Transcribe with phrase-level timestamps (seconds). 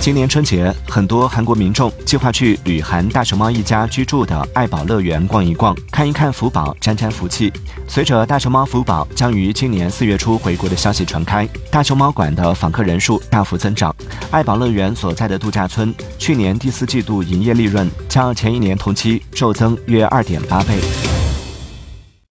[0.00, 7.52] 今年春节很多韩国民众计划去旅韩大熊猫一家居住的爱宝乐园逛一逛看一看福宝沾沾福气
[7.86, 11.46] 随着大熊猫福宝将于今年四月初回国的消息传开。
[11.70, 13.94] 大熊猫馆的访客人数大幅增长
[14.30, 20.80] 爱宝乐园所在的度假村去年第四季度营业利润较前一年同期骤增约二点八倍。